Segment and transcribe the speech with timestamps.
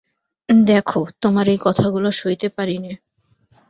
[0.65, 2.93] দেখো, তোমার এই কথাগুলো সইতে পারি নে।